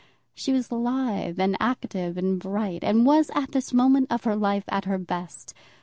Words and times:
She 0.33 0.51
was 0.51 0.71
lithe, 0.71 1.39
and 1.39 1.55
active, 1.59 2.17
and 2.17 2.39
bright, 2.39 2.83
and 2.83 3.05
was 3.05 3.29
at 3.35 3.51
this 3.51 3.71
moment 3.71 4.07
of 4.11 4.23
her 4.23 4.35
life 4.35 4.63
at 4.67 4.85
her 4.85 4.97
best. 4.97 5.53